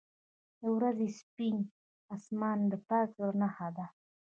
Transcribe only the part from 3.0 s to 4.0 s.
زړه نښه ده.